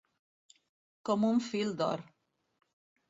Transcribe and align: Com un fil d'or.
Com 1.09 1.27
un 1.29 1.43
fil 1.51 1.77
d'or. 1.83 2.05